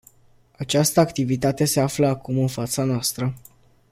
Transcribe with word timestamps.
Această 0.57 0.99
activitate 0.99 1.65
se 1.65 1.79
află 1.79 2.07
acum 2.07 2.37
în 2.37 2.47
fața 2.47 2.83
noastră. 2.83 3.33